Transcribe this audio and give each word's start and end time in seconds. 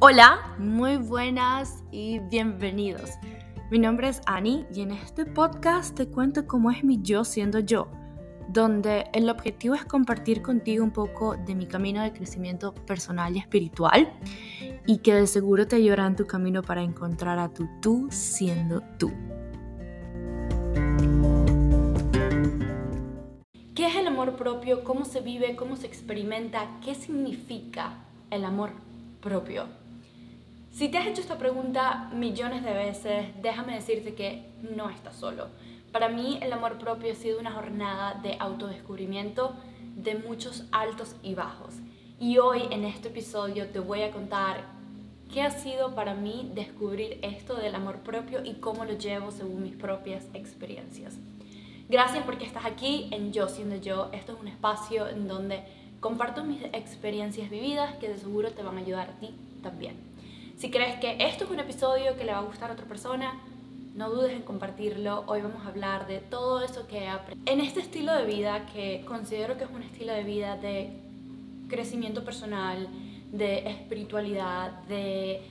Hola, 0.00 0.54
muy 0.58 0.96
buenas 0.96 1.82
y 1.90 2.20
bienvenidos. 2.20 3.10
Mi 3.68 3.80
nombre 3.80 4.08
es 4.08 4.20
Annie 4.26 4.64
y 4.72 4.82
en 4.82 4.92
este 4.92 5.26
podcast 5.26 5.96
te 5.96 6.06
cuento 6.06 6.46
cómo 6.46 6.70
es 6.70 6.84
mi 6.84 7.02
yo 7.02 7.24
siendo 7.24 7.58
yo, 7.58 7.88
donde 8.48 9.06
el 9.12 9.28
objetivo 9.28 9.74
es 9.74 9.84
compartir 9.84 10.40
contigo 10.40 10.84
un 10.84 10.92
poco 10.92 11.36
de 11.36 11.56
mi 11.56 11.66
camino 11.66 12.00
de 12.00 12.12
crecimiento 12.12 12.72
personal 12.72 13.34
y 13.34 13.40
espiritual 13.40 14.12
y 14.86 14.98
que 14.98 15.14
de 15.14 15.26
seguro 15.26 15.66
te 15.66 15.74
ayudará 15.74 16.06
en 16.06 16.14
tu 16.14 16.28
camino 16.28 16.62
para 16.62 16.82
encontrar 16.82 17.40
a 17.40 17.52
tu 17.52 17.66
tú 17.82 18.06
siendo 18.12 18.82
tú. 19.00 19.10
¿Qué 23.74 23.86
es 23.88 23.96
el 23.96 24.06
amor 24.06 24.36
propio? 24.36 24.84
¿Cómo 24.84 25.04
se 25.04 25.22
vive? 25.22 25.56
¿Cómo 25.56 25.74
se 25.74 25.88
experimenta? 25.88 26.78
¿Qué 26.84 26.94
significa 26.94 27.94
el 28.30 28.44
amor 28.44 28.70
propio? 29.20 29.66
Si 30.72 30.88
te 30.88 30.98
has 30.98 31.06
hecho 31.06 31.20
esta 31.20 31.38
pregunta 31.38 32.08
millones 32.12 32.62
de 32.62 32.72
veces, 32.72 33.26
déjame 33.42 33.74
decirte 33.74 34.14
que 34.14 34.44
no 34.76 34.90
estás 34.90 35.16
solo. 35.16 35.48
Para 35.92 36.08
mí 36.08 36.38
el 36.40 36.52
amor 36.52 36.78
propio 36.78 37.12
ha 37.12 37.16
sido 37.16 37.40
una 37.40 37.50
jornada 37.50 38.20
de 38.22 38.36
autodescubrimiento 38.38 39.54
de 39.96 40.14
muchos 40.14 40.64
altos 40.70 41.16
y 41.22 41.34
bajos. 41.34 41.74
Y 42.20 42.38
hoy 42.38 42.62
en 42.70 42.84
este 42.84 43.08
episodio 43.08 43.68
te 43.68 43.80
voy 43.80 44.02
a 44.02 44.12
contar 44.12 44.64
qué 45.32 45.42
ha 45.42 45.50
sido 45.50 45.94
para 45.94 46.14
mí 46.14 46.50
descubrir 46.54 47.18
esto 47.22 47.56
del 47.56 47.74
amor 47.74 47.98
propio 47.98 48.44
y 48.44 48.54
cómo 48.54 48.84
lo 48.84 48.92
llevo 48.92 49.30
según 49.30 49.62
mis 49.62 49.74
propias 49.74 50.26
experiencias. 50.34 51.14
Gracias 51.88 52.24
porque 52.24 52.44
estás 52.44 52.66
aquí 52.66 53.08
en 53.10 53.32
Yo 53.32 53.48
siendo 53.48 53.76
yo. 53.76 54.10
Esto 54.12 54.34
es 54.34 54.40
un 54.40 54.48
espacio 54.48 55.08
en 55.08 55.26
donde 55.26 55.62
comparto 56.00 56.44
mis 56.44 56.62
experiencias 56.64 57.50
vividas 57.50 57.96
que 57.96 58.08
de 58.08 58.18
seguro 58.18 58.50
te 58.52 58.62
van 58.62 58.76
a 58.76 58.80
ayudar 58.80 59.10
a 59.10 59.18
ti 59.18 59.34
también. 59.62 60.07
Si 60.58 60.72
crees 60.72 60.98
que 60.98 61.16
esto 61.20 61.44
es 61.44 61.50
un 61.50 61.60
episodio 61.60 62.16
que 62.16 62.24
le 62.24 62.32
va 62.32 62.38
a 62.38 62.42
gustar 62.42 62.70
a 62.70 62.72
otra 62.72 62.86
persona, 62.86 63.32
no 63.94 64.10
dudes 64.10 64.32
en 64.32 64.42
compartirlo. 64.42 65.22
Hoy 65.28 65.40
vamos 65.40 65.64
a 65.64 65.68
hablar 65.68 66.08
de 66.08 66.18
todo 66.18 66.64
eso 66.64 66.88
que 66.88 67.04
he 67.04 67.08
aprendido. 67.08 67.52
En 67.52 67.60
este 67.60 67.78
estilo 67.78 68.12
de 68.12 68.24
vida 68.24 68.66
que 68.66 69.04
considero 69.06 69.56
que 69.56 69.62
es 69.62 69.70
un 69.70 69.84
estilo 69.84 70.12
de 70.12 70.24
vida 70.24 70.56
de 70.56 70.98
crecimiento 71.68 72.24
personal, 72.24 72.88
de 73.30 73.70
espiritualidad, 73.70 74.72
de 74.88 75.42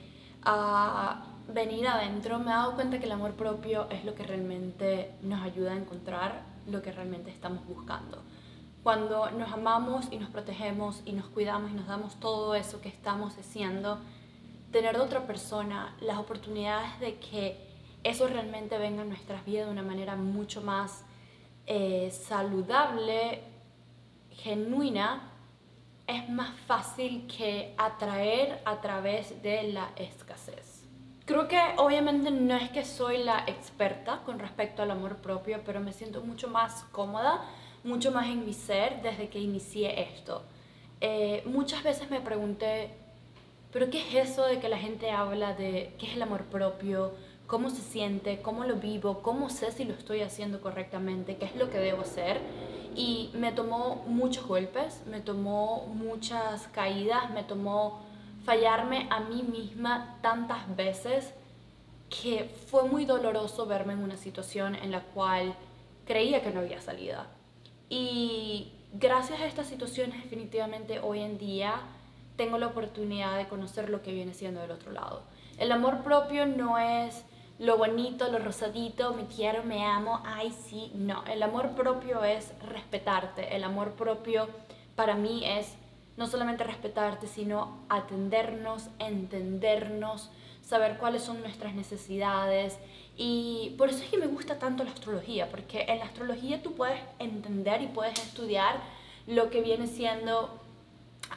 uh, 0.44 1.54
venir 1.54 1.88
adentro, 1.88 2.38
me 2.38 2.50
he 2.50 2.54
dado 2.54 2.74
cuenta 2.74 2.98
que 2.98 3.06
el 3.06 3.12
amor 3.12 3.32
propio 3.32 3.88
es 3.88 4.04
lo 4.04 4.14
que 4.14 4.24
realmente 4.24 5.12
nos 5.22 5.40
ayuda 5.40 5.72
a 5.72 5.76
encontrar 5.76 6.42
lo 6.66 6.82
que 6.82 6.92
realmente 6.92 7.30
estamos 7.30 7.66
buscando. 7.66 8.18
Cuando 8.82 9.30
nos 9.30 9.50
amamos 9.54 10.08
y 10.10 10.18
nos 10.18 10.28
protegemos 10.28 11.00
y 11.06 11.12
nos 11.12 11.28
cuidamos 11.28 11.70
y 11.70 11.74
nos 11.74 11.86
damos 11.86 12.20
todo 12.20 12.54
eso 12.54 12.82
que 12.82 12.90
estamos 12.90 13.38
haciendo, 13.38 14.00
tener 14.70 14.96
de 14.96 15.02
otra 15.02 15.26
persona 15.26 15.96
las 16.00 16.18
oportunidades 16.18 17.00
de 17.00 17.18
que 17.18 17.68
eso 18.04 18.28
realmente 18.28 18.78
venga 18.78 19.02
a 19.02 19.04
nuestras 19.04 19.44
vidas 19.44 19.66
de 19.66 19.72
una 19.72 19.82
manera 19.82 20.16
mucho 20.16 20.62
más 20.62 21.04
eh, 21.66 22.10
saludable, 22.10 23.42
genuina, 24.30 25.32
es 26.06 26.28
más 26.30 26.58
fácil 26.66 27.26
que 27.26 27.74
atraer 27.76 28.62
a 28.64 28.80
través 28.80 29.42
de 29.42 29.64
la 29.72 29.90
escasez. 29.96 30.84
Creo 31.26 31.46
que 31.46 31.60
obviamente 31.76 32.30
no 32.30 32.56
es 32.56 32.70
que 32.70 32.86
soy 32.86 33.18
la 33.18 33.44
experta 33.46 34.22
con 34.24 34.38
respecto 34.38 34.82
al 34.82 34.90
amor 34.90 35.16
propio, 35.16 35.60
pero 35.66 35.80
me 35.80 35.92
siento 35.92 36.22
mucho 36.22 36.48
más 36.48 36.84
cómoda, 36.92 37.44
mucho 37.84 38.10
más 38.10 38.28
en 38.28 38.46
mi 38.46 38.54
ser 38.54 39.02
desde 39.02 39.28
que 39.28 39.38
inicié 39.38 40.00
esto. 40.00 40.42
Eh, 41.02 41.42
muchas 41.44 41.82
veces 41.82 42.10
me 42.10 42.22
pregunté, 42.22 42.94
pero 43.72 43.90
¿qué 43.90 44.00
es 44.00 44.30
eso 44.30 44.44
de 44.44 44.60
que 44.60 44.68
la 44.68 44.78
gente 44.78 45.10
habla 45.10 45.54
de 45.54 45.94
qué 45.98 46.06
es 46.06 46.14
el 46.14 46.22
amor 46.22 46.44
propio? 46.44 47.12
¿Cómo 47.46 47.70
se 47.70 47.82
siente? 47.82 48.40
¿Cómo 48.40 48.64
lo 48.64 48.76
vivo? 48.76 49.22
¿Cómo 49.22 49.50
sé 49.50 49.72
si 49.72 49.84
lo 49.84 49.94
estoy 49.94 50.22
haciendo 50.22 50.60
correctamente? 50.60 51.36
¿Qué 51.36 51.46
es 51.46 51.56
lo 51.56 51.70
que 51.70 51.78
debo 51.78 52.02
hacer? 52.02 52.40
Y 52.94 53.30
me 53.34 53.52
tomó 53.52 54.04
muchos 54.06 54.46
golpes, 54.46 55.02
me 55.06 55.20
tomó 55.20 55.86
muchas 55.86 56.66
caídas, 56.68 57.30
me 57.30 57.44
tomó 57.44 58.00
fallarme 58.44 59.06
a 59.10 59.20
mí 59.20 59.42
misma 59.42 60.18
tantas 60.22 60.74
veces 60.76 61.34
que 62.08 62.50
fue 62.66 62.84
muy 62.84 63.04
doloroso 63.04 63.66
verme 63.66 63.92
en 63.92 64.00
una 64.00 64.16
situación 64.16 64.74
en 64.74 64.90
la 64.90 65.02
cual 65.02 65.54
creía 66.06 66.42
que 66.42 66.50
no 66.50 66.60
había 66.60 66.80
salida. 66.80 67.26
Y 67.90 68.72
gracias 68.92 69.40
a 69.40 69.46
estas 69.46 69.66
situaciones 69.66 70.22
definitivamente 70.22 71.00
hoy 71.00 71.20
en 71.20 71.38
día 71.38 71.82
tengo 72.38 72.56
la 72.56 72.68
oportunidad 72.68 73.36
de 73.36 73.48
conocer 73.48 73.90
lo 73.90 74.00
que 74.00 74.12
viene 74.12 74.32
siendo 74.32 74.60
del 74.62 74.70
otro 74.70 74.92
lado. 74.92 75.24
El 75.58 75.72
amor 75.72 76.02
propio 76.02 76.46
no 76.46 76.78
es 76.78 77.24
lo 77.58 77.76
bonito, 77.76 78.28
lo 78.30 78.38
rosadito, 78.38 79.12
me 79.12 79.26
quiero, 79.26 79.64
me 79.64 79.84
amo, 79.84 80.22
ay 80.24 80.54
sí, 80.66 80.92
no. 80.94 81.24
El 81.24 81.42
amor 81.42 81.72
propio 81.72 82.22
es 82.24 82.52
respetarte. 82.62 83.54
El 83.56 83.64
amor 83.64 83.92
propio 83.92 84.48
para 84.94 85.16
mí 85.16 85.44
es 85.44 85.74
no 86.16 86.28
solamente 86.28 86.62
respetarte, 86.62 87.26
sino 87.26 87.78
atendernos, 87.88 88.88
entendernos, 89.00 90.30
saber 90.62 90.98
cuáles 90.98 91.22
son 91.22 91.40
nuestras 91.40 91.74
necesidades. 91.74 92.78
Y 93.16 93.74
por 93.76 93.88
eso 93.88 94.04
es 94.04 94.10
que 94.10 94.18
me 94.18 94.28
gusta 94.28 94.60
tanto 94.60 94.84
la 94.84 94.90
astrología, 94.90 95.50
porque 95.50 95.86
en 95.88 95.98
la 95.98 96.04
astrología 96.04 96.62
tú 96.62 96.74
puedes 96.74 97.00
entender 97.18 97.82
y 97.82 97.88
puedes 97.88 98.16
estudiar 98.20 98.76
lo 99.26 99.50
que 99.50 99.60
viene 99.60 99.88
siendo 99.88 100.60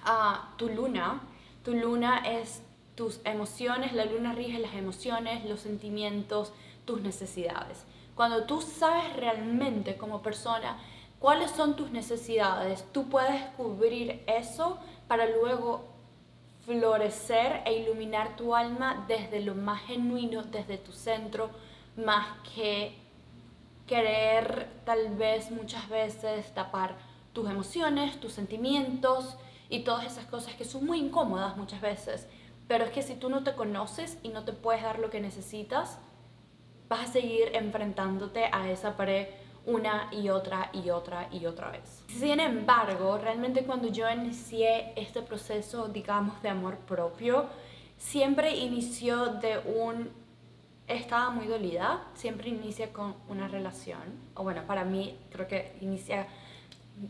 a 0.04 0.54
tu 0.58 0.70
luna. 0.70 1.22
Tu 1.64 1.74
luna 1.76 2.24
es 2.26 2.62
tus 2.96 3.20
emociones, 3.24 3.94
la 3.94 4.06
luna 4.06 4.34
rige 4.34 4.60
las 4.60 4.74
emociones, 4.74 5.46
los 5.46 5.62
sentimientos, 5.62 6.54
tus 6.86 7.02
necesidades. 7.02 7.86
Cuando 8.16 8.44
tú 8.44 8.62
sabes 8.62 9.16
realmente 9.16 9.98
como 9.98 10.22
persona 10.22 10.78
cuáles 11.20 11.52
son 11.52 11.76
tus 11.76 11.92
necesidades, 11.92 12.86
tú 12.92 13.10
puedes 13.10 13.44
cubrir 13.58 14.24
eso 14.28 14.78
para 15.08 15.28
luego 15.28 15.86
florecer 16.66 17.62
e 17.66 17.74
iluminar 17.74 18.36
tu 18.36 18.56
alma 18.56 19.06
desde 19.08 19.40
lo 19.40 19.56
más 19.56 19.82
genuino, 19.84 20.44
desde 20.44 20.78
tu 20.78 20.92
centro, 20.92 21.50
más 21.96 22.28
que 22.56 22.96
querer 23.88 24.70
tal 24.86 25.16
vez 25.16 25.52
muchas 25.52 25.90
veces 25.90 26.54
tapar 26.54 26.96
tus 27.34 27.50
emociones, 27.50 28.20
tus 28.20 28.34
sentimientos, 28.34 29.38
y 29.72 29.80
todas 29.80 30.06
esas 30.06 30.26
cosas 30.26 30.54
que 30.54 30.66
son 30.66 30.86
muy 30.86 31.00
incómodas 31.00 31.58
muchas 31.58 31.82
veces. 31.82 32.28
Pero 32.68 32.84
es 32.86 32.92
que 32.92 33.02
si 33.02 33.16
tú 33.16 33.30
no 33.30 33.44
te 33.44 33.56
conoces 33.56 34.18
y 34.22 34.30
no 34.30 34.44
te 34.44 34.54
puedes 34.54 34.84
dar 34.84 35.00
lo 35.00 35.10
que 35.10 35.20
necesitas, 35.20 35.98
vas 36.90 37.10
a 37.10 37.14
seguir 37.14 37.56
enfrentándote 37.56 38.46
a 38.52 38.70
esa 38.70 38.96
pared 38.98 39.28
una 39.66 40.10
y 40.12 40.30
otra 40.30 40.70
y 40.74 40.90
otra 40.90 41.30
y 41.32 41.46
otra 41.46 41.72
vez. 41.72 42.04
Sin 42.08 42.40
embargo, 42.40 43.18
realmente 43.18 43.64
cuando 43.64 43.88
yo 43.88 44.10
inicié 44.10 44.94
este 44.96 45.22
proceso, 45.22 45.88
digamos, 45.88 46.42
de 46.42 46.50
amor 46.50 46.78
propio, 46.80 47.46
siempre 47.98 48.58
inició 48.58 49.28
de 49.36 49.60
un... 49.60 50.12
Estaba 50.88 51.30
muy 51.30 51.48
dolida, 51.48 52.08
siempre 52.16 52.50
inicia 52.50 52.92
con 52.92 53.16
una 53.30 53.48
relación, 53.48 54.02
o 54.36 54.44
bueno, 54.44 54.64
para 54.68 54.84
mí 54.84 55.18
creo 55.32 55.48
que 55.48 55.78
inicia... 55.80 56.28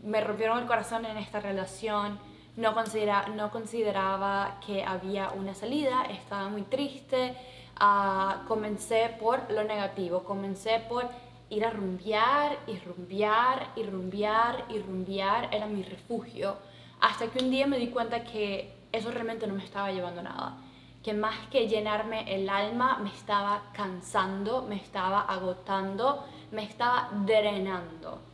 Me 0.04 0.20
rompieron 0.20 0.58
el 0.60 0.66
corazón 0.66 1.04
en 1.06 1.16
esta 1.16 1.40
relación, 1.40 2.18
no, 2.56 2.74
considera, 2.74 3.26
no 3.28 3.50
consideraba 3.50 4.58
que 4.64 4.84
había 4.84 5.30
una 5.30 5.54
salida, 5.54 6.04
estaba 6.10 6.48
muy 6.48 6.62
triste, 6.62 7.34
uh, 7.80 8.46
comencé 8.46 9.14
por 9.18 9.50
lo 9.50 9.64
negativo, 9.64 10.22
comencé 10.24 10.82
por 10.88 11.08
ir 11.48 11.64
a 11.64 11.70
rumbear 11.70 12.58
y 12.66 12.78
rumbear 12.78 13.68
y 13.76 13.82
rumbear 13.84 14.64
y 14.68 14.78
rumbear, 14.78 15.48
era 15.52 15.66
mi 15.66 15.82
refugio, 15.82 16.56
hasta 17.00 17.26
que 17.26 17.42
un 17.42 17.50
día 17.50 17.66
me 17.66 17.78
di 17.78 17.88
cuenta 17.88 18.24
que 18.24 18.74
eso 18.92 19.10
realmente 19.10 19.46
no 19.46 19.54
me 19.54 19.64
estaba 19.64 19.90
llevando 19.90 20.20
a 20.20 20.24
nada, 20.24 20.56
que 21.02 21.14
más 21.14 21.34
que 21.50 21.68
llenarme 21.68 22.32
el 22.32 22.48
alma 22.48 22.98
me 22.98 23.10
estaba 23.10 23.62
cansando, 23.72 24.62
me 24.62 24.76
estaba 24.76 25.22
agotando, 25.22 26.24
me 26.52 26.64
estaba 26.64 27.10
drenando. 27.24 28.31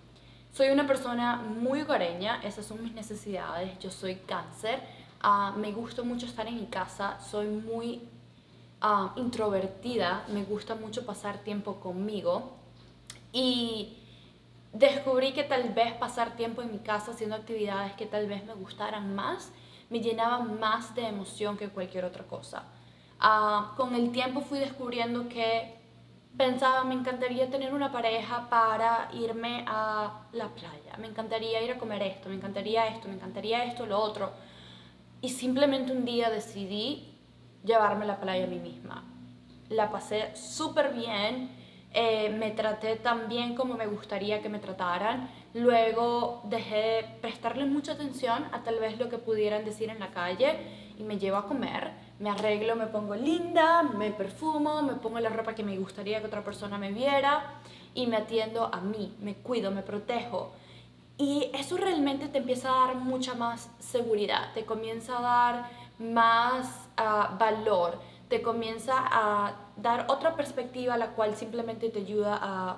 Soy 0.53 0.71
una 0.71 0.87
persona 0.87 1.37
muy 1.37 1.83
hogareña, 1.83 2.41
esas 2.43 2.67
son 2.67 2.83
mis 2.83 2.93
necesidades, 2.93 3.79
yo 3.79 3.91
soy 3.91 4.17
cáncer, 4.17 4.81
uh, 5.23 5.57
me 5.57 5.71
gusta 5.73 6.03
mucho 6.03 6.27
estar 6.27 6.49
en 6.49 6.57
mi 6.57 6.67
casa, 6.67 7.21
soy 7.21 7.47
muy 7.47 8.09
uh, 8.83 9.19
introvertida, 9.21 10.25
me 10.29 10.43
gusta 10.45 10.75
mucho 10.75 11.07
pasar 11.07 11.39
tiempo 11.39 11.79
conmigo 11.79 12.57
y 13.33 13.99
descubrí 14.73 15.33
que 15.33 15.45
tal 15.45 15.69
vez 15.75 15.95
pasar 15.95 16.35
tiempo 16.35 16.61
en 16.63 16.73
mi 16.73 16.79
casa 16.79 17.13
haciendo 17.13 17.37
actividades 17.37 17.93
que 17.93 18.07
tal 18.07 18.27
vez 18.27 18.45
me 18.45 18.55
gustaran 18.55 19.15
más, 19.15 19.53
me 19.91 20.01
llenaban 20.01 20.59
más 20.59 20.95
de 20.95 21.07
emoción 21.07 21.57
que 21.57 21.69
cualquier 21.69 22.05
otra 22.05 22.25
cosa. 22.25 22.65
Uh, 23.21 23.77
con 23.77 23.95
el 23.95 24.11
tiempo 24.11 24.41
fui 24.41 24.59
descubriendo 24.59 25.29
que 25.29 25.78
pensaba, 26.37 26.85
me 26.85 26.95
encantaría 26.95 27.51
tener 27.51 27.75
una 27.75 27.91
pareja 27.91 28.49
para 28.49 29.09
irme 29.13 29.65
a 29.67 30.27
la 30.33 30.49
playa, 30.49 30.97
me 30.99 31.09
encantaría 31.09 31.63
ir 31.63 31.73
a 31.73 31.79
comer 31.79 32.03
esto, 32.03 32.29
me 32.29 32.37
encantaría 32.37 32.87
esto, 32.87 33.09
me 33.09 33.15
encantaría 33.15 33.65
esto, 33.65 33.87
lo 33.87 33.99
otro. 33.99 34.33
Y 35.21 35.31
simplemente 35.31 35.93
un 35.93 36.05
día 36.05 36.31
decidí 36.31 37.19
llevarme 37.65 38.07
la 38.07 38.21
playa 38.21 38.45
a 38.45 38.49
mí 38.49 38.59
misma. 38.59 39.05
La 39.69 39.91
pasé 39.91 40.35
súper 40.37 40.93
bien, 40.95 41.51
eh, 41.93 42.31
me 42.31 42.51
traté 42.51 42.97
tan 42.97 43.29
bien 43.29 43.55
como 43.55 43.75
me 43.75 43.87
gustaría 43.87 44.43
que 44.43 44.49
me 44.49 44.59
trataran. 44.59 45.31
Luego 45.55 46.43
dejé 46.45 46.77
de 46.77 47.03
prestarle 47.21 47.65
mucha 47.65 47.93
atención 47.93 48.45
a 48.53 48.63
tal 48.63 48.79
vez 48.79 48.99
lo 48.99 49.09
que 49.09 49.19
pudieran 49.19 49.65
decir 49.65 49.89
en 49.91 49.99
la 49.99 50.11
calle 50.11 50.59
y 50.99 51.03
me 51.03 51.19
llevo 51.19 51.37
a 51.39 51.47
comer, 51.47 51.93
me 52.19 52.31
arreglo, 52.31 52.75
me 52.77 52.87
pongo 52.87 53.15
linda, 53.15 53.83
me 53.83 54.11
perfumo, 54.11 54.83
me 54.83 54.95
pongo 54.95 55.21
la 55.21 55.29
ropa 55.29 55.55
que 55.55 55.63
me 55.63 55.77
gustaría 55.79 56.21
que 56.21 56.27
otra 56.27 56.43
persona 56.43 56.77
me 56.79 56.93
viera 56.93 57.61
y 57.95 58.07
me 58.07 58.17
atiendo 58.17 58.71
a 58.73 58.81
mí, 58.81 59.15
me 59.21 59.35
cuido, 59.37 59.71
me 59.71 59.83
protejo. 59.83 60.53
Y 61.17 61.51
eso 61.55 61.77
realmente 61.77 62.29
te 62.29 62.39
empieza 62.39 62.71
a 62.71 62.87
dar 62.87 62.97
mucha 62.97 63.35
más 63.35 63.71
seguridad, 63.79 64.53
te 64.55 64.65
comienza 64.65 65.19
a 65.19 65.23
dar 65.23 65.71
más 65.99 66.89
ah, 66.97 67.37
valor, 67.39 68.01
te 68.29 68.43
comienza 68.43 68.95
a 68.97 69.55
dar 69.77 70.07
otra 70.09 70.37
perspectiva 70.37 70.97
la 70.97 71.11
cual 71.11 71.35
simplemente 71.35 71.89
te 71.89 72.01
ayuda 72.01 72.39
a 72.41 72.77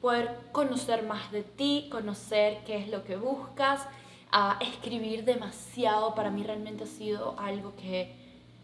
poder 0.00 0.36
conocer 0.50 1.04
más 1.04 1.30
de 1.30 1.42
ti, 1.42 1.88
conocer 1.90 2.62
qué 2.64 2.76
es 2.76 2.88
lo 2.88 3.04
que 3.04 3.16
buscas, 3.16 3.86
a 4.32 4.58
escribir 4.60 5.24
demasiado. 5.24 6.14
Para 6.14 6.30
mí 6.30 6.42
realmente 6.42 6.84
ha 6.84 6.86
sido 6.86 7.38
algo 7.38 7.74
que 7.76 8.14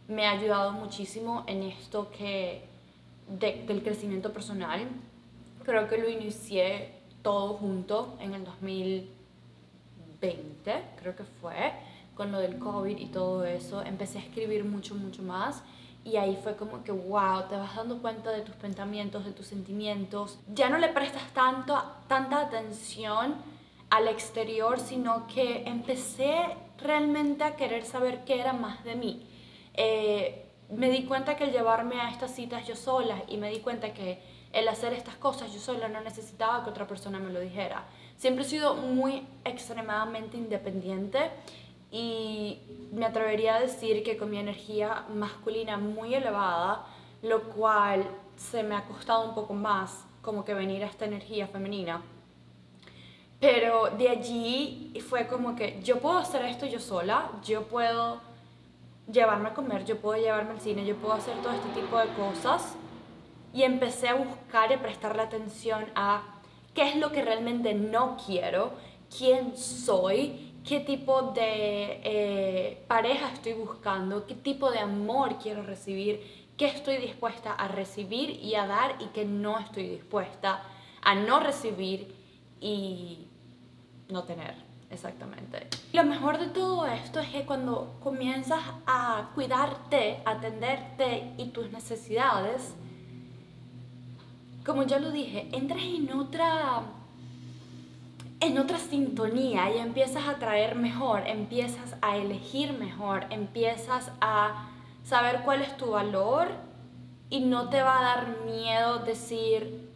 me 0.08 0.26
ha 0.26 0.32
ayudado 0.32 0.72
muchísimo 0.72 1.44
en 1.46 1.62
esto 1.62 2.10
que 2.10 2.64
del 3.28 3.82
crecimiento 3.82 4.32
personal. 4.32 4.88
Creo 5.64 5.86
que 5.86 5.98
lo 5.98 6.08
inicié 6.08 6.94
todo 7.22 7.54
junto 7.54 8.16
en 8.20 8.32
el 8.34 8.44
2020, 8.44 9.08
creo 10.98 11.14
que 11.14 11.24
fue, 11.24 11.74
con 12.14 12.32
lo 12.32 12.38
del 12.38 12.58
COVID 12.58 12.96
y 12.96 13.06
todo 13.06 13.44
eso. 13.44 13.82
Empecé 13.82 14.18
a 14.18 14.22
escribir 14.22 14.64
mucho, 14.64 14.94
mucho 14.94 15.22
más 15.22 15.62
y 16.04 16.16
ahí 16.16 16.38
fue 16.42 16.56
como 16.56 16.82
que, 16.82 16.92
wow, 16.92 17.42
te 17.50 17.56
vas 17.56 17.76
dando 17.76 17.98
cuenta 17.98 18.30
de 18.30 18.40
tus 18.40 18.54
pensamientos, 18.54 19.26
de 19.26 19.32
tus 19.32 19.46
sentimientos. 19.46 20.38
Ya 20.54 20.70
no 20.70 20.78
le 20.78 20.88
prestas 20.88 21.30
tanto, 21.34 21.78
tanta 22.06 22.40
atención 22.40 23.34
al 23.90 24.08
exterior, 24.08 24.78
sino 24.78 25.26
que 25.26 25.64
empecé 25.66 26.36
realmente 26.78 27.44
a 27.44 27.56
querer 27.56 27.84
saber 27.84 28.24
qué 28.24 28.40
era 28.40 28.52
más 28.52 28.84
de 28.84 28.94
mí. 28.94 29.26
Eh, 29.74 30.44
me 30.70 30.90
di 30.90 31.04
cuenta 31.04 31.36
que 31.36 31.44
el 31.44 31.52
llevarme 31.52 32.00
a 32.00 32.10
estas 32.10 32.34
citas 32.34 32.66
yo 32.66 32.76
sola 32.76 33.22
y 33.28 33.38
me 33.38 33.50
di 33.50 33.60
cuenta 33.60 33.94
que 33.94 34.20
el 34.52 34.68
hacer 34.68 34.92
estas 34.92 35.16
cosas 35.16 35.52
yo 35.52 35.60
sola 35.60 35.88
no 35.88 36.00
necesitaba 36.00 36.64
que 36.64 36.70
otra 36.70 36.86
persona 36.86 37.18
me 37.18 37.32
lo 37.32 37.40
dijera. 37.40 37.84
Siempre 38.16 38.44
he 38.44 38.48
sido 38.48 38.74
muy 38.74 39.26
extremadamente 39.44 40.36
independiente 40.36 41.30
y 41.90 42.58
me 42.92 43.06
atrevería 43.06 43.56
a 43.56 43.60
decir 43.60 44.02
que 44.02 44.16
con 44.16 44.30
mi 44.30 44.38
energía 44.38 45.04
masculina 45.14 45.76
muy 45.78 46.14
elevada, 46.14 46.86
lo 47.22 47.42
cual 47.44 48.04
se 48.36 48.62
me 48.62 48.74
ha 48.74 48.84
costado 48.84 49.28
un 49.28 49.34
poco 49.34 49.54
más 49.54 50.04
como 50.22 50.44
que 50.44 50.54
venir 50.54 50.84
a 50.84 50.86
esta 50.86 51.06
energía 51.06 51.46
femenina. 51.46 52.02
Pero 53.40 53.90
de 53.90 54.08
allí 54.08 54.92
fue 55.08 55.26
como 55.28 55.54
que 55.54 55.80
yo 55.82 56.00
puedo 56.00 56.18
hacer 56.18 56.44
esto 56.44 56.66
yo 56.66 56.80
sola, 56.80 57.30
yo 57.44 57.64
puedo 57.64 58.20
llevarme 59.10 59.50
a 59.50 59.54
comer, 59.54 59.84
yo 59.84 60.00
puedo 60.00 60.20
llevarme 60.20 60.52
al 60.52 60.60
cine, 60.60 60.84
yo 60.84 60.96
puedo 60.96 61.14
hacer 61.14 61.36
todo 61.42 61.52
este 61.52 61.80
tipo 61.80 61.98
de 61.98 62.08
cosas. 62.14 62.74
Y 63.54 63.62
empecé 63.62 64.08
a 64.08 64.14
buscar 64.14 64.72
y 64.72 64.76
prestarle 64.76 65.22
atención 65.22 65.86
a 65.94 66.22
qué 66.74 66.88
es 66.88 66.96
lo 66.96 67.12
que 67.12 67.22
realmente 67.22 67.74
no 67.74 68.16
quiero, 68.26 68.72
quién 69.16 69.56
soy 69.56 70.48
qué 70.68 70.80
tipo 70.80 71.32
de 71.32 72.00
eh, 72.04 72.84
pareja 72.86 73.32
estoy 73.32 73.54
buscando, 73.54 74.26
qué 74.26 74.34
tipo 74.34 74.70
de 74.70 74.80
amor 74.80 75.38
quiero 75.38 75.62
recibir, 75.62 76.20
qué 76.58 76.66
estoy 76.66 76.98
dispuesta 76.98 77.54
a 77.54 77.68
recibir 77.68 78.30
y 78.30 78.54
a 78.54 78.66
dar 78.66 78.96
y 79.00 79.06
qué 79.06 79.24
no 79.24 79.58
estoy 79.58 79.88
dispuesta 79.88 80.62
a 81.00 81.14
no 81.14 81.40
recibir 81.40 82.14
y 82.60 83.27
no 84.08 84.24
tener. 84.24 84.54
Exactamente. 84.90 85.68
Lo 85.92 86.02
mejor 86.04 86.38
de 86.38 86.46
todo 86.46 86.86
esto 86.86 87.20
es 87.20 87.28
que 87.28 87.44
cuando 87.44 87.98
comienzas 88.02 88.62
a 88.86 89.30
cuidarte, 89.34 90.22
atenderte 90.24 91.34
y 91.36 91.46
tus 91.46 91.70
necesidades, 91.70 92.74
como 94.64 94.84
ya 94.84 94.98
lo 94.98 95.10
dije, 95.10 95.48
entras 95.52 95.82
en 95.82 96.12
otra 96.12 96.82
en 98.40 98.56
otra 98.56 98.78
sintonía 98.78 99.68
y 99.74 99.78
empiezas 99.78 100.28
a 100.28 100.38
traer 100.38 100.76
mejor, 100.76 101.26
empiezas 101.26 101.96
a 102.00 102.16
elegir 102.16 102.72
mejor, 102.72 103.26
empiezas 103.30 104.12
a 104.20 104.70
saber 105.02 105.42
cuál 105.44 105.62
es 105.62 105.76
tu 105.76 105.90
valor 105.90 106.48
y 107.30 107.40
no 107.40 107.68
te 107.68 107.82
va 107.82 107.98
a 107.98 108.02
dar 108.02 108.36
miedo 108.44 109.00
decir, 109.00 109.87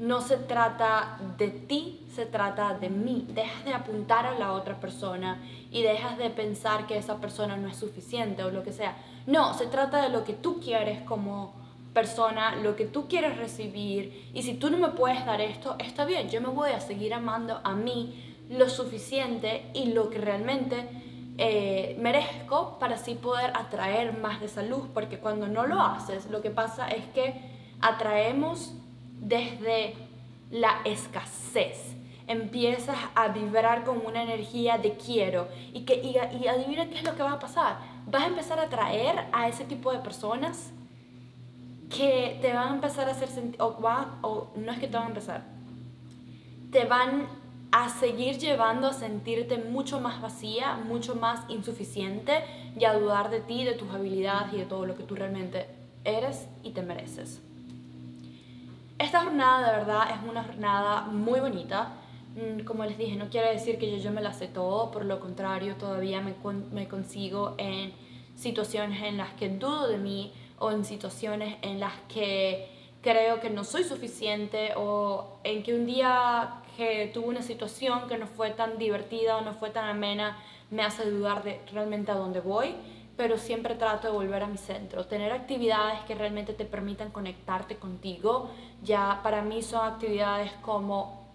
no 0.00 0.22
se 0.22 0.38
trata 0.38 1.18
de 1.36 1.48
ti, 1.48 2.00
se 2.14 2.24
trata 2.24 2.72
de 2.72 2.88
mí. 2.88 3.26
Dejas 3.28 3.66
de 3.66 3.74
apuntar 3.74 4.24
a 4.24 4.38
la 4.38 4.54
otra 4.54 4.80
persona 4.80 5.42
y 5.70 5.82
dejas 5.82 6.16
de 6.16 6.30
pensar 6.30 6.86
que 6.86 6.96
esa 6.96 7.18
persona 7.18 7.56
no 7.58 7.68
es 7.68 7.76
suficiente 7.76 8.42
o 8.42 8.50
lo 8.50 8.62
que 8.62 8.72
sea. 8.72 8.96
No, 9.26 9.52
se 9.52 9.66
trata 9.66 10.02
de 10.02 10.08
lo 10.08 10.24
que 10.24 10.32
tú 10.32 10.58
quieres 10.58 11.02
como 11.02 11.52
persona 11.92 12.54
lo 12.54 12.76
que 12.76 12.86
tú 12.86 13.08
quieres 13.08 13.36
recibir 13.36 14.30
y 14.32 14.42
si 14.42 14.54
tú 14.54 14.70
no 14.70 14.78
me 14.78 14.88
puedes 14.90 15.26
dar 15.26 15.40
esto, 15.40 15.74
está 15.80 16.04
bien, 16.04 16.30
yo 16.30 16.40
me 16.40 16.48
voy 16.48 16.70
a 16.70 16.80
seguir 16.80 17.12
amando 17.12 17.60
a 17.64 17.74
mí 17.74 18.36
lo 18.48 18.68
suficiente 18.68 19.66
y 19.74 19.86
lo 19.86 20.08
que 20.08 20.18
realmente 20.18 20.88
eh, 21.36 21.96
merezco 22.00 22.78
para 22.78 22.94
así 22.94 23.16
poder 23.16 23.52
atraer 23.54 24.16
más 24.16 24.40
de 24.40 24.48
salud, 24.48 24.88
porque 24.94 25.18
cuando 25.18 25.48
no 25.48 25.66
lo 25.66 25.80
haces, 25.80 26.30
lo 26.30 26.40
que 26.42 26.50
pasa 26.50 26.88
es 26.88 27.04
que 27.06 27.40
atraemos 27.80 28.74
desde 29.20 29.94
la 30.50 30.80
escasez. 30.84 31.96
Empiezas 32.26 32.96
a 33.14 33.28
vibrar 33.28 33.84
con 33.84 34.04
una 34.04 34.22
energía 34.22 34.78
de 34.78 34.94
quiero 34.94 35.48
y, 35.72 35.80
que, 35.84 35.96
y, 35.96 36.16
adivina 36.46 36.88
qué 36.88 36.96
es 36.96 37.04
lo 37.04 37.16
que 37.16 37.22
va 37.22 37.32
a 37.32 37.38
pasar. 37.38 37.78
Vas 38.06 38.22
a 38.22 38.26
empezar 38.26 38.58
a 38.58 38.62
atraer 38.62 39.26
a 39.32 39.48
ese 39.48 39.64
tipo 39.64 39.92
de 39.92 39.98
personas 39.98 40.72
que 41.88 42.38
te 42.40 42.52
van 42.52 42.68
a 42.68 42.74
empezar 42.74 43.08
a 43.08 43.12
hacer 43.12 43.28
sentir, 43.28 43.60
o, 43.60 43.76
o 44.22 44.52
no 44.56 44.72
es 44.72 44.78
que 44.78 44.86
te 44.86 44.96
van 44.96 45.06
a 45.06 45.08
empezar, 45.08 45.42
te 46.70 46.84
van 46.84 47.26
a 47.72 47.88
seguir 47.88 48.38
llevando 48.38 48.86
a 48.86 48.92
sentirte 48.92 49.58
mucho 49.58 50.00
más 50.00 50.20
vacía, 50.20 50.76
mucho 50.76 51.16
más 51.16 51.40
insuficiente 51.48 52.44
y 52.78 52.84
a 52.84 52.94
dudar 52.94 53.30
de 53.30 53.40
ti, 53.40 53.64
de 53.64 53.72
tus 53.72 53.90
habilidades 53.90 54.52
y 54.52 54.58
de 54.58 54.66
todo 54.66 54.86
lo 54.86 54.96
que 54.96 55.02
tú 55.02 55.16
realmente 55.16 55.66
eres 56.04 56.48
y 56.62 56.70
te 56.70 56.82
mereces. 56.82 57.42
Esta 59.00 59.22
jornada 59.22 59.66
de 59.66 59.78
verdad 59.78 60.10
es 60.10 60.28
una 60.28 60.44
jornada 60.44 61.00
muy 61.06 61.40
bonita. 61.40 61.94
Mm, 62.36 62.64
como 62.64 62.84
les 62.84 62.98
dije, 62.98 63.16
no 63.16 63.30
quiere 63.30 63.50
decir 63.50 63.78
que 63.78 63.90
yo, 63.90 63.96
yo 63.96 64.10
me 64.10 64.20
la 64.20 64.34
sé 64.34 64.46
todo, 64.46 64.90
por 64.90 65.06
lo 65.06 65.20
contrario, 65.20 65.76
todavía 65.76 66.20
me, 66.20 66.34
me 66.70 66.86
consigo 66.86 67.54
en 67.56 67.94
situaciones 68.36 69.02
en 69.02 69.16
las 69.16 69.32
que 69.32 69.48
dudo 69.48 69.88
de 69.88 69.96
mí, 69.96 70.34
o 70.58 70.70
en 70.70 70.84
situaciones 70.84 71.56
en 71.62 71.80
las 71.80 71.94
que 72.12 72.68
creo 73.00 73.40
que 73.40 73.48
no 73.48 73.64
soy 73.64 73.84
suficiente 73.84 74.74
o 74.76 75.38
en 75.44 75.62
que 75.62 75.74
un 75.74 75.86
día 75.86 76.60
que 76.76 77.10
tuve 77.14 77.28
una 77.28 77.42
situación 77.42 78.06
que 78.06 78.18
no 78.18 78.26
fue 78.26 78.50
tan 78.50 78.76
divertida 78.76 79.38
o 79.38 79.40
no 79.40 79.54
fue 79.54 79.70
tan 79.70 79.88
amena 79.88 80.36
me 80.70 80.82
hace 80.82 81.10
dudar 81.10 81.42
de 81.42 81.62
realmente 81.72 82.12
a 82.12 82.16
dónde 82.16 82.40
voy, 82.40 82.74
pero 83.20 83.36
siempre 83.36 83.74
trato 83.74 84.06
de 84.06 84.14
volver 84.14 84.42
a 84.42 84.46
mi 84.46 84.56
centro, 84.56 85.04
tener 85.04 85.30
actividades 85.30 86.00
que 86.06 86.14
realmente 86.14 86.54
te 86.54 86.64
permitan 86.64 87.10
conectarte 87.10 87.76
contigo. 87.76 88.50
Ya 88.82 89.20
para 89.22 89.42
mí 89.42 89.62
son 89.62 89.86
actividades 89.86 90.50
como 90.62 91.28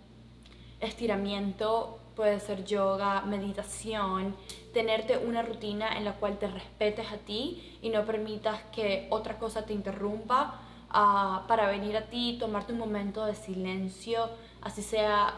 estiramiento, 0.80 2.00
puede 2.16 2.40
ser 2.40 2.66
yoga, 2.66 3.22
meditación, 3.22 4.36
tenerte 4.74 5.20
una 5.20 5.44
rutina 5.44 5.96
en 5.96 6.06
la 6.06 6.14
cual 6.14 6.40
te 6.40 6.48
respetes 6.48 7.12
a 7.12 7.18
ti 7.18 7.78
y 7.84 7.92
no 7.92 8.04
permitas 8.04 8.60
que 8.72 9.06
otra 9.12 9.38
cosa 9.38 9.64
te 9.68 9.74
interrumpa 9.74 10.62
uh, 10.90 11.46
para 11.48 11.68
venir 11.68 11.96
a 11.98 12.08
ti, 12.08 12.38
tomarte 12.40 12.74
un 12.74 12.80
momento 12.80 13.28
de 13.28 13.36
silencio, 13.36 14.28
así 14.64 14.82
sea 14.82 15.36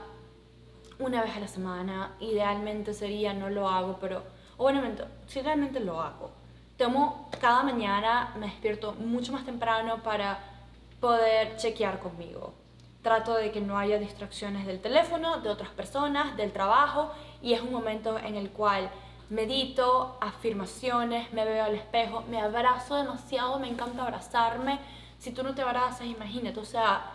una 0.97 1.23
vez 1.23 1.35
a 1.35 1.41
la 1.41 1.49
semana, 1.49 2.15
idealmente 2.21 2.93
sería 2.93 3.33
no 3.33 3.49
lo 3.49 3.67
hago, 3.67 3.97
pero 3.99 4.23
obviamente, 4.55 5.03
si 5.25 5.41
realmente 5.41 5.81
lo 5.81 5.99
hago. 5.99 6.36
Tomo 6.77 7.29
cada 7.39 7.63
mañana, 7.63 8.33
me 8.39 8.47
despierto 8.47 8.93
mucho 8.93 9.31
más 9.31 9.45
temprano 9.45 10.03
para 10.03 10.39
poder 10.99 11.57
chequear 11.57 11.99
conmigo 11.99 12.53
trato 13.07 13.35
de 13.35 13.51
que 13.51 13.61
no 13.61 13.77
haya 13.77 13.99
distracciones 13.99 14.65
del 14.65 14.81
teléfono, 14.81 15.37
de 15.37 15.47
otras 15.47 15.69
personas, 15.69 16.35
del 16.35 16.51
trabajo 16.51 17.09
y 17.41 17.53
es 17.53 17.61
un 17.61 17.71
momento 17.71 18.19
en 18.19 18.35
el 18.35 18.49
cual 18.49 18.89
medito, 19.29 20.17
afirmaciones, 20.19 21.31
me 21.31 21.45
veo 21.45 21.63
al 21.63 21.75
espejo, 21.75 22.25
me 22.29 22.41
abrazo 22.41 22.95
demasiado, 22.95 23.59
me 23.59 23.69
encanta 23.69 24.03
abrazarme. 24.03 24.79
Si 25.19 25.31
tú 25.31 25.41
no 25.41 25.55
te 25.55 25.61
abrazas, 25.61 26.05
imagínate, 26.05 26.59
o 26.59 26.65
sea, 26.65 27.11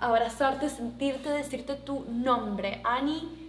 abrazarte, 0.00 0.68
sentirte, 0.68 1.28
decirte 1.28 1.76
tu 1.76 2.04
nombre. 2.08 2.80
Ani, 2.82 3.45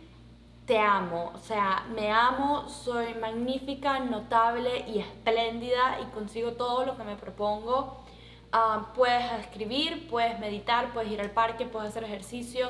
te 0.67 0.77
amo, 0.77 1.31
o 1.33 1.39
sea, 1.39 1.85
me 1.95 2.11
amo, 2.11 2.67
soy 2.67 3.13
magnífica, 3.15 3.99
notable 4.01 4.83
y 4.85 4.99
espléndida 4.99 5.99
y 6.01 6.13
consigo 6.13 6.51
todo 6.51 6.85
lo 6.85 6.97
que 6.97 7.05
me 7.05 7.15
propongo. 7.15 8.03
Ah, 8.51 8.91
puedes 8.93 9.31
escribir, 9.39 10.09
puedes 10.09 10.37
meditar, 10.39 10.91
puedes 10.91 11.09
ir 11.09 11.21
al 11.21 11.31
parque, 11.31 11.65
puedes 11.65 11.89
hacer 11.89 12.03
ejercicio. 12.03 12.69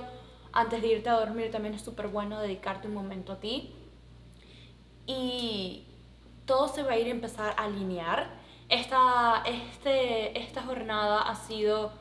Antes 0.54 0.84
de 0.84 0.90
irte 0.90 1.10
a 1.10 1.14
dormir 1.14 1.50
también 1.50 1.74
es 1.74 1.82
súper 1.82 2.08
bueno 2.10 2.40
dedicarte 2.40 2.88
un 2.88 2.94
momento 2.94 3.34
a 3.34 3.40
ti. 3.40 3.74
Y 5.08 5.88
todo 6.46 6.68
se 6.68 6.84
va 6.84 6.92
a 6.92 6.98
ir 7.00 7.08
a 7.08 7.12
empezar 7.12 7.56
a 7.58 7.64
alinear. 7.64 8.30
Esta, 8.70 9.42
este, 9.44 10.40
esta 10.40 10.62
jornada 10.62 11.24
ha 11.24 11.34
sido 11.34 11.92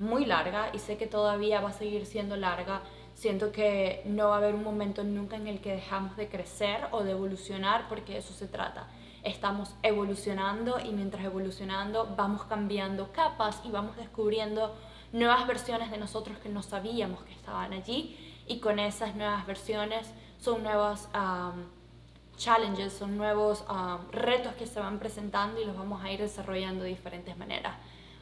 muy 0.00 0.24
larga 0.24 0.70
y 0.72 0.80
sé 0.80 0.96
que 0.96 1.06
todavía 1.06 1.60
va 1.60 1.68
a 1.68 1.72
seguir 1.72 2.06
siendo 2.06 2.36
larga 2.36 2.82
Siento 3.14 3.52
que 3.52 4.02
no 4.06 4.28
va 4.28 4.34
a 4.34 4.38
haber 4.38 4.54
un 4.54 4.64
momento 4.64 5.04
nunca 5.04 5.36
en 5.36 5.46
el 5.46 5.60
que 5.60 5.72
dejamos 5.72 6.16
de 6.16 6.28
crecer 6.28 6.88
o 6.90 7.04
de 7.04 7.12
evolucionar 7.12 7.88
porque 7.88 8.18
eso 8.18 8.34
se 8.34 8.48
trata. 8.48 8.88
Estamos 9.22 9.74
evolucionando 9.82 10.78
y 10.80 10.90
mientras 10.90 11.24
evolucionando 11.24 12.14
vamos 12.16 12.44
cambiando 12.44 13.12
capas 13.12 13.60
y 13.64 13.70
vamos 13.70 13.96
descubriendo 13.96 14.74
nuevas 15.12 15.46
versiones 15.46 15.90
de 15.90 15.96
nosotros 15.96 16.38
que 16.38 16.48
no 16.48 16.62
sabíamos 16.62 17.22
que 17.22 17.32
estaban 17.32 17.72
allí 17.72 18.18
y 18.46 18.58
con 18.58 18.78
esas 18.78 19.14
nuevas 19.14 19.46
versiones 19.46 20.12
son 20.38 20.62
nuevos 20.62 21.08
challenges, 22.36 22.92
son 22.92 23.16
nuevos 23.16 23.64
retos 24.10 24.54
que 24.54 24.66
se 24.66 24.80
van 24.80 24.98
presentando 24.98 25.60
y 25.60 25.64
los 25.64 25.76
vamos 25.76 26.02
a 26.04 26.10
ir 26.10 26.20
desarrollando 26.20 26.82
de 26.82 26.90
diferentes 26.90 27.36
maneras. 27.38 27.76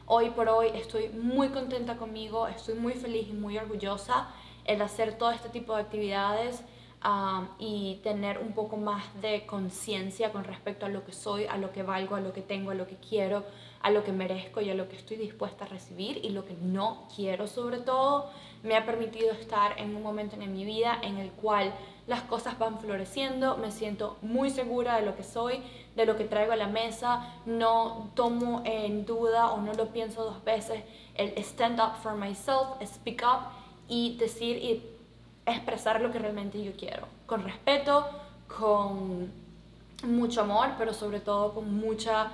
Hoy 0.05 0.29
por 0.29 0.47
hoy 0.49 0.67
estoy 0.75 1.09
muy 1.09 1.49
contenta 1.49 1.97
conmigo, 1.97 2.47
estoy 2.47 2.75
muy 2.75 2.93
feliz 2.93 3.27
y 3.27 3.33
muy 3.33 3.57
orgullosa 3.57 4.27
el 4.65 4.81
hacer 4.81 5.17
todo 5.17 5.31
este 5.31 5.49
tipo 5.49 5.75
de 5.75 5.81
actividades 5.81 6.63
y 7.59 7.99
tener 8.01 8.37
un 8.37 8.53
poco 8.53 8.77
más 8.77 9.03
de 9.21 9.45
conciencia 9.45 10.31
con 10.31 10.45
respecto 10.45 10.85
a 10.85 10.89
lo 10.89 11.03
que 11.03 11.11
soy, 11.11 11.45
a 11.45 11.57
lo 11.57 11.71
que 11.73 11.83
valgo, 11.83 12.15
a 12.15 12.21
lo 12.21 12.31
que 12.31 12.41
tengo, 12.41 12.71
a 12.71 12.75
lo 12.75 12.87
que 12.87 12.95
quiero, 12.95 13.43
a 13.81 13.91
lo 13.91 14.05
que 14.05 14.13
merezco 14.13 14.61
y 14.61 14.69
a 14.69 14.73
lo 14.73 14.87
que 14.87 14.95
estoy 14.95 15.17
dispuesta 15.17 15.65
a 15.65 15.67
recibir 15.67 16.23
y 16.23 16.29
lo 16.29 16.45
que 16.45 16.53
no 16.53 17.09
quiero. 17.13 17.47
Sobre 17.47 17.79
todo, 17.79 18.29
me 18.63 18.77
ha 18.77 18.85
permitido 18.85 19.33
estar 19.33 19.77
en 19.81 19.93
un 19.93 20.01
momento 20.01 20.37
en 20.39 20.53
mi 20.53 20.63
vida 20.63 20.97
en 21.01 21.17
el 21.17 21.31
cual 21.31 21.73
las 22.07 22.21
cosas 22.21 22.57
van 22.57 22.79
floreciendo, 22.79 23.57
me 23.57 23.71
siento 23.71 24.17
muy 24.21 24.49
segura 24.49 24.95
de 24.95 25.05
lo 25.05 25.17
que 25.17 25.23
soy, 25.23 25.61
de 25.97 26.05
lo 26.05 26.15
que 26.15 26.23
traigo 26.23 26.53
a 26.53 26.57
la 26.57 26.67
mesa, 26.67 27.33
no 27.45 28.11
tomo 28.15 28.61
en 28.63 29.05
duda 29.05 29.51
o 29.51 29.59
no 29.59 29.73
lo 29.73 29.89
pienso 29.89 30.23
dos 30.23 30.43
veces 30.45 30.83
el 31.15 31.37
stand 31.43 31.79
up 31.79 31.95
for 32.01 32.15
myself, 32.15 32.81
speak 32.85 33.21
up 33.23 33.62
y 33.93 34.15
decir 34.17 34.57
y 34.57 34.83
expresar 35.45 36.01
lo 36.01 36.11
que 36.11 36.17
realmente 36.17 36.63
yo 36.63 36.71
quiero, 36.75 37.07
con 37.27 37.43
respeto, 37.43 38.09
con 38.57 39.31
mucho 40.03 40.41
amor, 40.41 40.69
pero 40.79 40.93
sobre 40.93 41.19
todo 41.19 41.53
con 41.53 41.75
mucha 41.75 42.31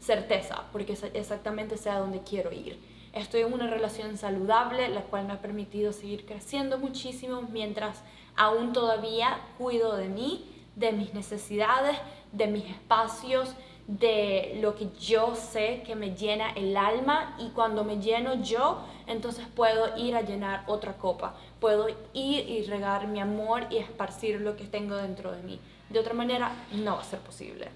certeza, 0.00 0.62
porque 0.72 0.96
exactamente 1.12 1.76
sé 1.76 1.90
a 1.90 1.98
dónde 1.98 2.22
quiero 2.22 2.52
ir. 2.52 2.78
Estoy 3.12 3.42
en 3.42 3.52
una 3.52 3.66
relación 3.66 4.16
saludable, 4.16 4.88
la 4.88 5.02
cual 5.02 5.26
me 5.26 5.34
ha 5.34 5.42
permitido 5.42 5.92
seguir 5.92 6.24
creciendo 6.24 6.78
muchísimo 6.78 7.42
mientras 7.42 8.02
aún 8.34 8.72
todavía 8.72 9.38
cuido 9.58 9.96
de 9.96 10.08
mí, 10.08 10.46
de 10.76 10.92
mis 10.92 11.12
necesidades, 11.12 11.98
de 12.32 12.46
mis 12.46 12.64
espacios, 12.64 13.54
de 13.98 14.56
lo 14.62 14.76
que 14.76 14.88
yo 15.00 15.34
sé 15.34 15.82
que 15.84 15.96
me 15.96 16.14
llena 16.14 16.50
el 16.52 16.76
alma 16.76 17.34
y 17.40 17.48
cuando 17.48 17.82
me 17.82 17.96
lleno 17.96 18.40
yo, 18.40 18.84
entonces 19.08 19.44
puedo 19.48 19.96
ir 19.96 20.14
a 20.14 20.20
llenar 20.20 20.62
otra 20.68 20.96
copa, 20.96 21.34
puedo 21.58 21.88
ir 22.12 22.48
y 22.48 22.62
regar 22.66 23.08
mi 23.08 23.18
amor 23.18 23.66
y 23.68 23.78
esparcir 23.78 24.40
lo 24.40 24.56
que 24.56 24.64
tengo 24.64 24.94
dentro 24.94 25.32
de 25.32 25.42
mí. 25.42 25.60
De 25.88 25.98
otra 25.98 26.14
manera, 26.14 26.52
no 26.72 26.94
va 26.94 27.00
a 27.00 27.04
ser 27.04 27.18
posible. 27.18 27.68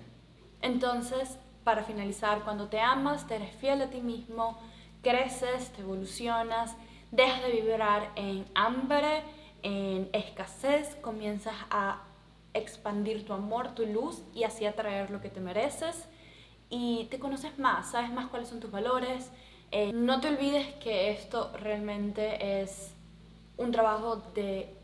Entonces, 0.62 1.36
para 1.64 1.82
finalizar, 1.82 2.44
cuando 2.44 2.68
te 2.68 2.78
amas, 2.78 3.26
te 3.26 3.34
eres 3.34 3.52
fiel 3.56 3.82
a 3.82 3.90
ti 3.90 4.00
mismo, 4.00 4.56
creces, 5.02 5.72
te 5.72 5.82
evolucionas, 5.82 6.76
dejas 7.10 7.42
de 7.42 7.60
vibrar 7.60 8.12
en 8.14 8.46
hambre, 8.54 9.24
en 9.64 10.08
escasez, 10.12 10.94
comienzas 11.00 11.56
a 11.72 12.02
expandir 12.54 13.26
tu 13.26 13.32
amor, 13.32 13.74
tu 13.74 13.84
luz 13.84 14.22
y 14.34 14.44
así 14.44 14.64
atraer 14.64 15.10
lo 15.10 15.20
que 15.20 15.28
te 15.28 15.40
mereces. 15.40 16.06
Y 16.70 17.04
te 17.10 17.18
conoces 17.18 17.58
más, 17.58 17.90
sabes 17.90 18.10
más 18.12 18.28
cuáles 18.28 18.48
son 18.48 18.60
tus 18.60 18.70
valores. 18.70 19.30
Eh, 19.70 19.92
no 19.92 20.20
te 20.20 20.28
olvides 20.28 20.74
que 20.76 21.10
esto 21.10 21.50
realmente 21.60 22.62
es 22.62 22.94
un 23.56 23.72
trabajo 23.72 24.22
de 24.34 24.74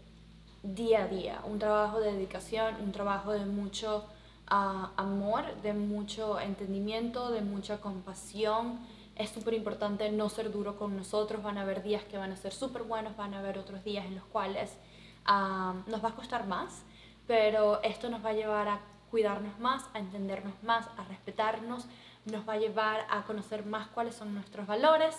día 0.63 1.05
a 1.05 1.09
día, 1.09 1.41
un 1.45 1.59
trabajo 1.59 2.01
de 2.01 2.13
dedicación, 2.13 2.75
un 2.83 2.93
trabajo 2.93 3.33
de 3.33 3.47
mucho 3.47 4.05
ah, 4.49 4.93
amor, 4.97 5.45
de 5.63 5.73
mucho 5.73 6.39
entendimiento, 6.41 7.31
de 7.31 7.41
mucha 7.41 7.81
compasión. 7.81 8.81
Es 9.17 9.31
súper 9.31 9.55
importante 9.55 10.11
no 10.11 10.29
ser 10.29 10.51
duro 10.51 10.77
con 10.77 10.97
nosotros, 10.97 11.43
van 11.43 11.59
a 11.59 11.63
haber 11.63 11.83
días 11.83 12.05
que 12.05 12.19
van 12.19 12.33
a 12.33 12.37
ser 12.37 12.53
súper 12.53 12.83
buenos, 12.83 13.17
van 13.17 13.35
a 13.35 13.39
haber 13.39 13.59
otros 13.59 13.85
días 13.85 14.07
en 14.07 14.15
los 14.15 14.25
cuales 14.25 14.77
ah, 15.25 15.75
nos 15.87 16.03
va 16.05 16.11
a 16.11 16.15
costar 16.15 16.47
más, 16.47 16.83
pero 17.31 17.81
esto 17.85 18.09
nos 18.09 18.25
va 18.25 18.31
a 18.31 18.33
llevar 18.33 18.67
a 18.67 18.81
cuidarnos 19.09 19.57
más, 19.61 19.89
a 19.95 20.01
entendernos 20.01 20.61
más, 20.65 20.89
a 20.99 21.05
respetarnos, 21.05 21.87
nos 22.25 22.49
va 22.49 22.55
a 22.55 22.59
llevar 22.59 23.07
a 23.09 23.23
conocer 23.23 23.65
más 23.65 23.87
cuáles 23.87 24.17
son 24.17 24.35
nuestros 24.35 24.67
valores, 24.67 25.15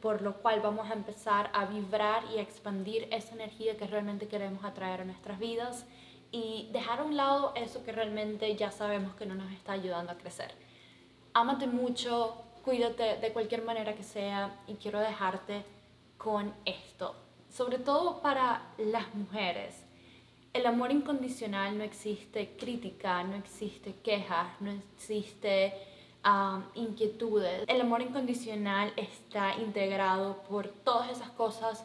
por 0.00 0.22
lo 0.22 0.34
cual 0.34 0.60
vamos 0.60 0.88
a 0.88 0.92
empezar 0.92 1.50
a 1.52 1.64
vibrar 1.64 2.22
y 2.32 2.38
a 2.38 2.42
expandir 2.42 3.08
esa 3.10 3.34
energía 3.34 3.76
que 3.76 3.88
realmente 3.88 4.28
queremos 4.28 4.64
atraer 4.64 5.00
a 5.00 5.04
nuestras 5.04 5.40
vidas 5.40 5.86
y 6.30 6.68
dejar 6.70 7.00
a 7.00 7.02
un 7.02 7.16
lado 7.16 7.52
eso 7.56 7.82
que 7.82 7.90
realmente 7.90 8.54
ya 8.54 8.70
sabemos 8.70 9.16
que 9.16 9.26
no 9.26 9.34
nos 9.34 9.50
está 9.50 9.72
ayudando 9.72 10.12
a 10.12 10.18
crecer. 10.18 10.54
Ámate 11.34 11.66
mucho, 11.66 12.44
cuídate 12.64 13.16
de 13.16 13.32
cualquier 13.32 13.64
manera 13.64 13.96
que 13.96 14.04
sea 14.04 14.54
y 14.68 14.74
quiero 14.74 15.00
dejarte 15.00 15.64
con 16.16 16.54
esto, 16.64 17.16
sobre 17.48 17.80
todo 17.80 18.22
para 18.22 18.62
las 18.78 19.12
mujeres 19.16 19.89
el 20.52 20.66
amor 20.66 20.90
incondicional 20.90 21.78
no 21.78 21.84
existe 21.84 22.56
crítica, 22.58 23.22
no 23.22 23.36
existe 23.36 23.94
quejas, 24.02 24.48
no 24.60 24.72
existe 24.72 25.74
um, 26.24 26.62
inquietudes. 26.74 27.64
El 27.68 27.80
amor 27.80 28.02
incondicional 28.02 28.92
está 28.96 29.56
integrado 29.56 30.42
por 30.48 30.68
todas 30.68 31.10
esas 31.10 31.30
cosas 31.30 31.84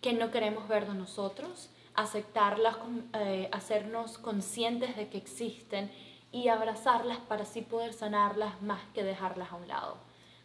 que 0.00 0.12
no 0.12 0.30
queremos 0.30 0.68
ver 0.68 0.86
de 0.86 0.94
nosotros, 0.94 1.70
aceptarlas, 1.94 2.76
eh, 3.14 3.48
hacernos 3.52 4.18
conscientes 4.18 4.96
de 4.96 5.08
que 5.08 5.18
existen 5.18 5.90
y 6.30 6.48
abrazarlas 6.48 7.18
para 7.18 7.42
así 7.42 7.62
poder 7.62 7.94
sanarlas 7.94 8.62
más 8.62 8.80
que 8.94 9.02
dejarlas 9.02 9.50
a 9.50 9.56
un 9.56 9.66
lado. 9.66 9.96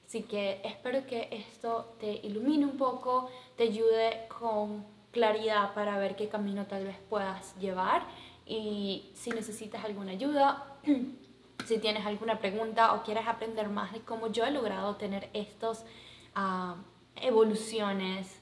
Así 0.07 0.23
que 0.23 0.59
espero 0.63 1.05
que 1.05 1.27
esto 1.31 1.95
te 1.99 2.13
ilumine 2.23 2.65
un 2.65 2.77
poco, 2.77 3.29
te 3.55 3.63
ayude 3.63 4.27
con 4.27 4.85
claridad 5.13 5.73
para 5.73 5.97
ver 5.97 6.17
qué 6.17 6.27
camino 6.27 6.65
tal 6.65 6.83
vez 6.83 6.97
puedas 7.09 7.55
llevar 7.59 8.03
y 8.45 9.11
si 9.13 9.29
necesitas 9.29 9.85
alguna 9.85 10.11
ayuda, 10.11 10.65
si 11.65 11.77
tienes 11.77 12.05
alguna 12.05 12.39
pregunta 12.39 12.93
o 12.93 13.03
quieres 13.03 13.25
aprender 13.27 13.69
más 13.69 13.93
de 13.93 14.01
cómo 14.01 14.27
yo 14.27 14.43
he 14.43 14.51
logrado 14.51 14.97
tener 14.97 15.29
estas 15.33 15.85
ah, 16.35 16.75
evoluciones 17.15 18.39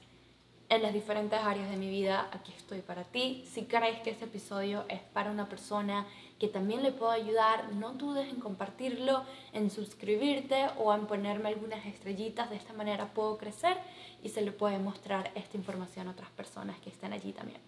en 0.72 0.80
las 0.80 0.94
diferentes 0.94 1.38
áreas 1.38 1.68
de 1.68 1.76
mi 1.76 1.90
vida, 1.90 2.28
aquí 2.32 2.50
estoy 2.56 2.80
para 2.80 3.04
ti. 3.04 3.44
Si 3.46 3.66
crees 3.66 4.00
que 4.00 4.08
este 4.08 4.24
episodio 4.24 4.86
es 4.88 5.00
para 5.00 5.30
una 5.30 5.46
persona 5.46 6.06
que 6.40 6.48
también 6.48 6.82
le 6.82 6.92
puedo 6.92 7.12
ayudar, 7.12 7.74
no 7.74 7.92
dudes 7.92 8.26
en 8.30 8.40
compartirlo, 8.40 9.22
en 9.52 9.70
suscribirte 9.70 10.68
o 10.78 10.94
en 10.94 11.06
ponerme 11.06 11.50
algunas 11.50 11.84
estrellitas. 11.84 12.48
De 12.48 12.56
esta 12.56 12.72
manera 12.72 13.12
puedo 13.12 13.36
crecer 13.36 13.76
y 14.22 14.28
se 14.28 14.42
le 14.42 14.52
puede 14.52 14.78
mostrar 14.78 15.30
esta 15.34 15.56
información 15.56 16.08
a 16.08 16.12
otras 16.12 16.30
personas 16.30 16.78
que 16.80 16.90
estén 16.90 17.12
allí 17.12 17.32
también. 17.32 17.60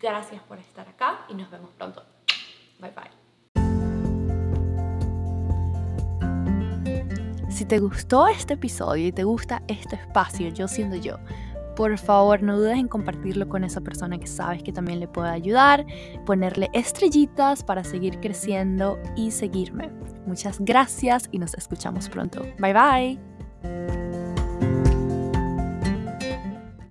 Gracias 0.00 0.42
por 0.42 0.58
estar 0.58 0.88
acá 0.88 1.24
y 1.28 1.34
nos 1.34 1.50
vemos 1.50 1.70
pronto. 1.76 2.02
Bye 2.80 2.90
bye. 2.90 3.24
Si 7.50 7.64
te 7.64 7.78
gustó 7.78 8.26
este 8.26 8.54
episodio 8.54 9.06
y 9.06 9.12
te 9.12 9.22
gusta 9.22 9.62
este 9.68 9.94
espacio, 9.94 10.48
yo 10.48 10.66
siendo 10.66 10.96
yo, 10.96 11.18
por 11.76 11.96
favor 11.98 12.42
no 12.42 12.56
dudes 12.58 12.78
en 12.78 12.88
compartirlo 12.88 13.48
con 13.48 13.62
esa 13.62 13.80
persona 13.80 14.18
que 14.18 14.26
sabes 14.26 14.62
que 14.62 14.72
también 14.72 14.98
le 15.00 15.08
puede 15.08 15.30
ayudar, 15.30 15.86
ponerle 16.26 16.68
estrellitas 16.72 17.62
para 17.62 17.84
seguir 17.84 18.18
creciendo 18.18 18.98
y 19.16 19.30
seguirme. 19.30 19.90
Muchas 20.26 20.58
gracias 20.60 21.28
y 21.30 21.38
nos 21.38 21.54
escuchamos 21.54 22.08
pronto. 22.08 22.42
Bye 22.58 22.72
bye. 22.72 23.33